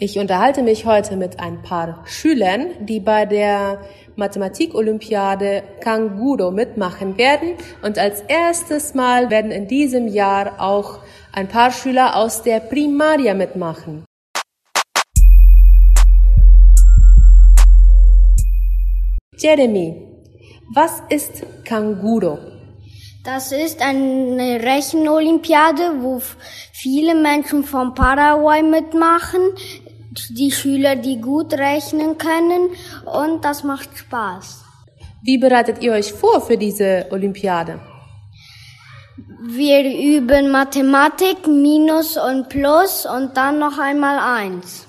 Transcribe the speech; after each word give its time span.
Ich 0.00 0.16
unterhalte 0.16 0.62
mich 0.62 0.86
heute 0.86 1.16
mit 1.16 1.40
ein 1.40 1.60
paar 1.60 2.04
Schülern, 2.06 2.86
die 2.86 3.00
bei 3.00 3.26
der 3.26 3.80
Mathematik-Olympiade 4.14 5.64
Kanguro 5.80 6.52
mitmachen 6.52 7.18
werden. 7.18 7.54
Und 7.82 7.98
als 7.98 8.20
erstes 8.20 8.94
Mal 8.94 9.28
werden 9.28 9.50
in 9.50 9.66
diesem 9.66 10.06
Jahr 10.06 10.60
auch 10.60 11.00
ein 11.32 11.48
paar 11.48 11.72
Schüler 11.72 12.14
aus 12.14 12.44
der 12.44 12.60
Primaria 12.60 13.34
mitmachen. 13.34 14.04
Jeremy, 19.36 19.96
was 20.76 21.02
ist 21.08 21.42
Kanguro? 21.64 22.38
Das 23.24 23.50
ist 23.50 23.82
eine 23.82 24.62
Rechenolympiade, 24.62 26.02
wo 26.02 26.22
viele 26.72 27.16
Menschen 27.16 27.64
von 27.64 27.94
Paraguay 27.94 28.62
mitmachen 28.62 29.40
die 30.30 30.50
Schüler, 30.50 30.96
die 30.96 31.20
gut 31.20 31.52
rechnen 31.54 32.18
können 32.18 32.70
und 33.04 33.44
das 33.44 33.64
macht 33.64 33.96
Spaß. 33.96 34.64
Wie 35.22 35.38
bereitet 35.38 35.82
ihr 35.82 35.92
euch 35.92 36.12
vor 36.12 36.40
für 36.40 36.56
diese 36.56 37.06
Olympiade? 37.10 37.80
Wir 39.40 39.84
üben 39.84 40.50
Mathematik, 40.50 41.46
Minus 41.46 42.16
und 42.16 42.48
Plus 42.48 43.06
und 43.06 43.36
dann 43.36 43.58
noch 43.58 43.78
einmal 43.78 44.18
eins. 44.18 44.86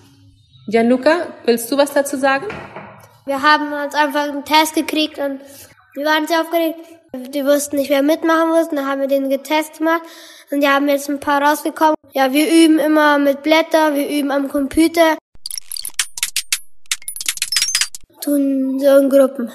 Gianluca, 0.67 1.27
willst 1.45 1.71
du 1.71 1.77
was 1.77 1.93
dazu 1.93 2.17
sagen? 2.17 2.45
Wir 3.25 3.41
haben 3.41 3.71
uns 3.73 3.95
einfach 3.95 4.29
einen 4.29 4.45
Test 4.45 4.75
gekriegt 4.75 5.17
und 5.17 5.39
wir 5.95 6.05
waren 6.05 6.27
sehr 6.27 6.41
aufgeregt. 6.41 6.79
Die 7.33 7.43
wussten 7.43 7.77
nicht, 7.77 7.89
wer 7.89 8.03
mitmachen 8.03 8.49
muss. 8.49 8.69
Dann 8.69 8.87
haben 8.87 9.01
wir 9.01 9.07
den 9.07 9.29
getestet 9.29 9.79
gemacht 9.79 10.01
und 10.51 10.61
die 10.61 10.67
haben 10.67 10.87
jetzt 10.87 11.09
ein 11.09 11.19
paar 11.19 11.41
rausgekommen. 11.41 11.98
Ja, 12.13 12.33
wir 12.33 12.47
üben 12.47 12.79
immer 12.79 13.19
mit 13.19 13.43
Blätter, 13.43 13.93
wir 13.93 14.09
üben 14.09 14.31
am 14.31 14.47
Computer. 14.47 15.15
Tun 18.21 18.79
so 18.79 18.97
in 18.97 19.09
Gruppen. 19.09 19.53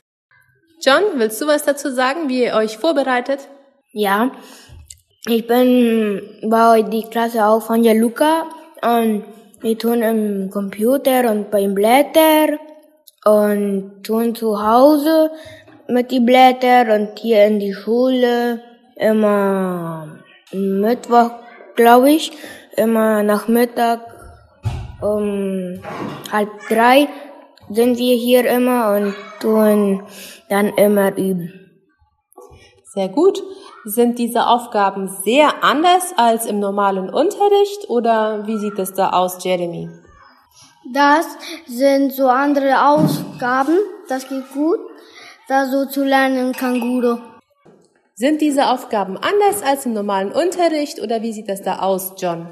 John, 0.81 1.03
willst 1.17 1.41
du 1.41 1.49
was 1.49 1.65
dazu 1.65 1.91
sagen, 1.91 2.29
wie 2.29 2.45
ihr 2.45 2.55
euch 2.55 2.79
vorbereitet? 2.79 3.49
Ja, 3.93 4.31
ich 5.27 5.47
bin 5.49 6.23
bei 6.49 6.83
die 6.83 7.03
Klasse 7.03 7.45
auch 7.45 7.61
von 7.61 7.83
Jaluka 7.83 8.47
und 8.83 9.25
wir 9.61 9.77
tun 9.77 10.03
im 10.03 10.51
Computer 10.51 11.31
und 11.31 11.51
beim 11.51 11.75
Blätter 11.75 12.59
und 13.25 14.05
tun 14.05 14.35
zu 14.37 14.63
Hause 14.63 15.33
mit 15.89 16.13
die 16.13 16.21
Blätter 16.21 16.95
und 16.95 17.19
hier 17.19 17.47
in 17.47 17.59
die 17.59 17.75
Schule 17.75 18.61
immer 18.95 20.21
Mittwoch, 20.53 21.31
glaube 21.75 22.11
ich, 22.11 22.33
immer 22.77 23.23
Nachmittag 23.23 24.01
um 25.01 25.81
halb 26.33 26.51
drei 26.69 27.09
sind 27.71 27.99
wir 27.99 28.17
hier 28.17 28.49
immer 28.49 28.95
und 28.95 29.15
tun 29.41 30.03
dann 30.49 30.69
immer 30.75 31.17
üben. 31.17 31.65
Sehr 32.85 33.09
gut. 33.09 33.43
Sind 33.87 34.19
diese 34.19 34.47
Aufgaben 34.47 35.09
sehr 35.09 35.63
anders 35.63 36.15
als 36.17 36.47
im 36.47 36.59
normalen 36.59 37.11
Unterricht 37.11 37.91
oder 37.91 38.47
wie 38.47 38.57
sieht 38.57 38.79
es 38.79 38.95
da 38.95 39.11
aus, 39.11 39.45
Jeremy? 39.45 39.91
Das 40.93 41.27
sind 41.67 42.13
so 42.13 42.29
andere 42.29 42.87
Aufgaben, 42.87 43.77
das 44.09 44.29
geht 44.29 44.51
gut, 44.53 44.79
da 45.49 45.67
so 45.67 45.87
zu 45.87 46.03
lernen 46.05 46.53
Kanguro. 46.53 47.19
Sind 48.17 48.41
diese 48.41 48.69
Aufgaben 48.71 49.17
anders 49.17 49.63
als 49.63 49.87
im 49.87 49.93
normalen 49.93 50.31
Unterricht 50.31 51.01
oder 51.01 51.23
wie 51.23 51.33
sieht 51.33 51.49
das 51.49 51.63
da 51.63 51.81
aus, 51.81 52.13
John? 52.17 52.49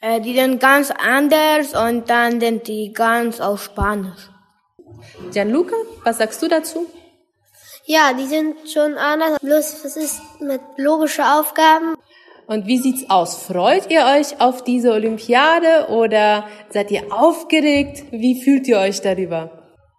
Äh, 0.00 0.20
die 0.20 0.34
sind 0.34 0.60
ganz 0.60 0.92
anders 0.92 1.74
und 1.74 2.08
dann 2.08 2.40
sind 2.40 2.68
die 2.68 2.92
ganz 2.92 3.40
auf 3.40 3.64
Spanisch. 3.64 4.30
Gianluca, 5.32 5.74
was 6.04 6.18
sagst 6.18 6.40
du 6.40 6.46
dazu? 6.46 6.86
Ja, 7.84 8.12
die 8.12 8.26
sind 8.26 8.70
schon 8.70 8.94
anders. 8.94 9.40
Bloß, 9.40 9.82
das 9.82 9.96
ist 9.96 10.20
mit 10.40 10.60
logischen 10.76 11.24
Aufgaben. 11.24 11.96
Und 12.46 12.66
wie 12.66 12.78
sieht's 12.78 13.10
aus? 13.10 13.42
Freut 13.42 13.90
ihr 13.90 14.04
euch 14.04 14.40
auf 14.40 14.62
diese 14.62 14.92
Olympiade 14.92 15.88
oder 15.88 16.46
seid 16.70 16.92
ihr 16.92 17.12
aufgeregt? 17.12 18.04
Wie 18.12 18.40
fühlt 18.40 18.68
ihr 18.68 18.78
euch 18.78 19.00
darüber? 19.00 19.50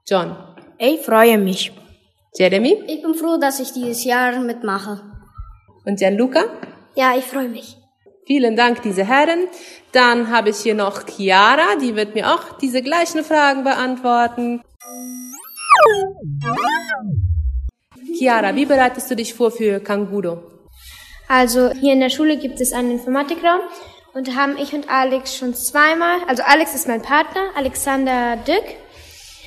John. 0.08 0.38
Ich 0.78 1.02
freue 1.02 1.38
mich. 1.38 1.74
Jeremy? 2.36 2.84
Ich 2.88 3.02
bin 3.02 3.14
froh, 3.14 3.38
dass 3.38 3.60
ich 3.60 3.72
dieses 3.74 4.04
Jahr 4.04 4.40
mitmache. 4.40 5.02
Und 5.86 6.00
Gianluca? 6.00 6.44
Ja, 6.96 7.16
ich 7.18 7.26
freue 7.26 7.50
mich. 7.50 7.78
Vielen 8.26 8.56
Dank, 8.56 8.82
diese 8.82 9.06
Herren. 9.06 9.48
Dann 9.94 10.30
habe 10.30 10.50
ich 10.50 10.58
hier 10.58 10.76
noch 10.76 11.08
Chiara, 11.08 11.78
die 11.82 11.96
wird 11.96 12.14
mir 12.14 12.34
auch 12.34 12.58
diese 12.58 12.82
gleichen 12.82 13.24
Fragen 13.24 13.64
beantworten. 13.64 14.62
Chiara, 18.18 18.54
wie 18.56 18.66
bereitest 18.66 19.10
du 19.10 19.16
dich 19.16 19.34
vor 19.34 19.52
für 19.52 19.80
Kanguro? 19.80 20.44
Also 21.30 21.72
hier 21.72 21.94
in 21.94 22.00
der 22.00 22.10
Schule 22.10 22.38
gibt 22.38 22.60
es 22.60 22.74
einen 22.74 22.92
Informatikraum 22.92 23.62
und 24.14 24.28
da 24.28 24.36
haben 24.36 24.58
ich 24.58 24.74
und 24.74 24.90
Alex 24.90 25.38
schon 25.38 25.54
zweimal, 25.54 26.20
also 26.28 26.44
Alex 26.44 26.74
ist 26.74 26.88
mein 26.88 27.02
Partner, 27.02 27.52
Alexander 27.56 28.38
Dück. 28.38 28.64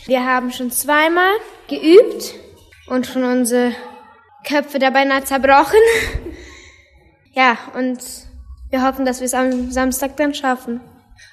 Wir 0.07 0.25
haben 0.25 0.53
schon 0.53 0.71
zweimal 0.71 1.33
geübt 1.69 2.35
und 2.91 3.07
schon 3.07 3.25
unsere 3.25 3.73
Köpfe 4.47 4.79
dabei 4.79 5.05
nah 5.05 5.25
zerbrochen. 5.25 5.81
ja, 7.33 7.57
und 7.75 7.99
wir 8.71 8.83
hoffen, 8.87 9.05
dass 9.05 9.21
wir 9.21 9.27
es 9.27 9.35
am 9.35 9.71
Samstag 9.71 10.17
dann 10.17 10.35
schaffen. 10.35 10.81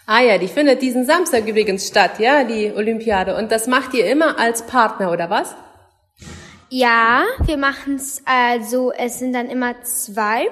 Ah 0.05 0.21
ja, 0.21 0.37
die 0.37 0.47
findet 0.47 0.81
diesen 0.81 1.05
Samstag 1.05 1.47
übrigens 1.47 1.87
statt, 1.87 2.19
ja, 2.19 2.43
die 2.43 2.71
Olympiade. 2.73 3.35
Und 3.35 3.51
das 3.51 3.67
macht 3.67 3.93
ihr 3.93 4.09
immer 4.09 4.39
als 4.39 4.65
Partner, 4.65 5.11
oder 5.11 5.29
was? 5.29 5.55
Ja, 6.69 7.23
wir 7.45 7.57
machen 7.57 7.95
es 7.95 8.21
also, 8.25 8.91
es 8.91 9.19
sind 9.19 9.33
dann 9.33 9.49
immer 9.49 9.81
zwei. 9.83 10.49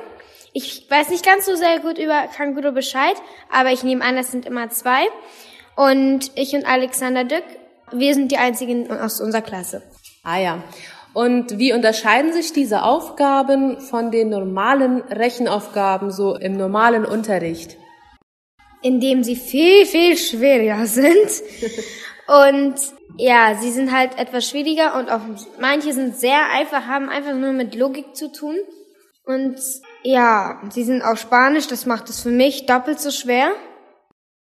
Ich 0.53 0.87
weiß 0.89 1.09
nicht 1.09 1.25
ganz 1.25 1.45
so 1.45 1.55
sehr 1.55 1.79
gut 1.79 1.97
über 1.97 2.27
Kanguro 2.35 2.71
Bescheid, 2.71 3.15
aber 3.51 3.71
ich 3.71 3.83
nehme 3.83 4.03
an, 4.03 4.17
es 4.17 4.31
sind 4.31 4.45
immer 4.45 4.69
zwei. 4.69 5.05
Und 5.75 6.31
ich 6.35 6.53
und 6.53 6.65
Alexander 6.65 7.25
Dück, 7.25 7.43
wir 7.91 8.13
sind 8.13 8.31
die 8.31 8.37
einzigen 8.37 8.89
aus 8.89 9.19
unserer 9.19 9.41
Klasse. 9.41 9.83
Ah 10.23 10.39
ja. 10.39 10.63
Und 11.15 11.59
wie 11.59 11.71
unterscheiden 11.71 12.33
sich 12.33 12.51
diese 12.51 12.83
Aufgaben 12.83 13.79
von 13.79 14.11
den 14.11 14.27
normalen 14.27 15.01
Rechenaufgaben 15.03 16.11
so 16.11 16.35
im 16.35 16.57
normalen 16.57 17.05
Unterricht? 17.05 17.77
Indem 18.81 19.23
sie 19.23 19.37
viel, 19.37 19.85
viel 19.85 20.17
schwerer 20.17 20.85
sind. 20.85 21.41
Und 22.27 22.75
ja, 23.17 23.55
sie 23.61 23.71
sind 23.71 23.93
halt 23.93 24.19
etwas 24.19 24.49
schwieriger 24.49 24.99
und 24.99 25.09
auch 25.09 25.21
manche 25.57 25.93
sind 25.93 26.17
sehr 26.17 26.51
einfach, 26.51 26.85
haben 26.85 27.07
einfach 27.07 27.33
nur 27.33 27.53
mit 27.53 27.75
Logik 27.75 28.13
zu 28.13 28.29
tun. 28.29 28.57
Und 29.23 29.55
ja, 30.03 30.61
sie 30.69 30.83
sind 30.83 31.01
auch 31.01 31.15
Spanisch, 31.15 31.67
das 31.67 31.85
macht 31.85 32.09
es 32.09 32.23
für 32.23 32.29
mich 32.29 32.65
doppelt 32.65 32.99
so 32.99 33.09
schwer. 33.09 33.53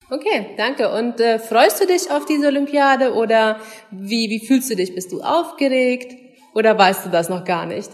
Okay, 0.10 0.54
danke. 0.58 0.92
Und 0.92 1.22
äh, 1.22 1.40
freust 1.40 1.82
du 1.82 1.88
dich 1.88 2.12
auf 2.12 2.26
diese 2.26 2.48
Olympiade 2.48 3.14
oder 3.14 3.62
wie, 3.90 4.30
wie 4.30 4.46
fühlst 4.46 4.70
du 4.70 4.76
dich? 4.76 4.94
Bist 4.94 5.14
du 5.14 5.22
aufgeregt 5.22 6.27
oder 6.58 6.76
weißt 6.76 7.06
du 7.06 7.10
das 7.10 7.30
noch 7.30 7.46
gar 7.46 7.68
nicht? 7.68 7.92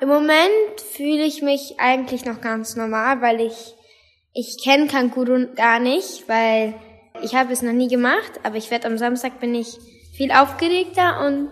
Im 0.00 0.08
Moment 0.08 0.80
fühle 0.92 1.24
ich 1.24 1.42
mich 1.42 1.74
eigentlich 1.78 2.24
noch 2.24 2.40
ganz 2.40 2.76
normal, 2.76 3.20
weil 3.20 3.40
ich 3.40 3.74
ich 4.32 4.62
kenne 4.62 4.86
Kanguru 4.86 5.46
gar 5.54 5.78
nicht, 5.80 6.28
weil 6.28 6.74
ich 7.22 7.34
habe 7.34 7.52
es 7.52 7.62
noch 7.62 7.72
nie 7.72 7.88
gemacht, 7.88 8.40
aber 8.42 8.56
ich 8.56 8.70
werde 8.70 8.86
am 8.86 8.98
Samstag 8.98 9.40
bin 9.40 9.54
ich 9.54 9.78
viel 10.16 10.30
aufgeregter 10.32 11.24
und 11.26 11.50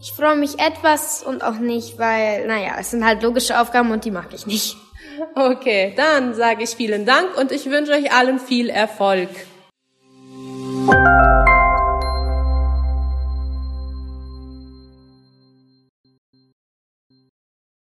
ich 0.00 0.12
freue 0.12 0.36
mich 0.36 0.58
etwas 0.58 1.22
und 1.22 1.42
auch 1.42 1.58
nicht, 1.58 1.98
weil, 1.98 2.46
naja, 2.46 2.76
es 2.78 2.90
sind 2.90 3.04
halt 3.04 3.22
logische 3.22 3.58
Aufgaben 3.58 3.90
und 3.90 4.04
die 4.04 4.10
mag 4.10 4.28
ich 4.34 4.46
nicht. 4.46 4.76
Okay, 5.34 5.92
dann 5.96 6.34
sage 6.34 6.64
ich 6.64 6.70
vielen 6.70 7.06
Dank 7.06 7.38
und 7.38 7.52
ich 7.52 7.66
wünsche 7.70 7.92
euch 7.92 8.12
allen 8.12 8.38
viel 8.38 8.68
Erfolg. 8.68 9.28